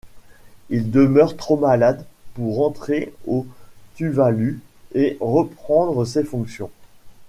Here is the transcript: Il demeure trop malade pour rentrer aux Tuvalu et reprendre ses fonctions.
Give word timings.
Il 0.71 0.89
demeure 0.89 1.37
trop 1.37 1.57
malade 1.57 2.03
pour 2.33 2.55
rentrer 2.57 3.13
aux 3.27 3.45
Tuvalu 3.93 4.59
et 4.95 5.15
reprendre 5.19 6.05
ses 6.05 6.23
fonctions. 6.23 6.71